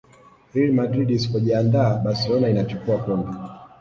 real 0.53 0.73
madrid 0.73 1.09
isipojiandaa 1.09 1.97
barcelona 2.03 2.49
inachukua 2.49 2.97
kombe 2.97 3.29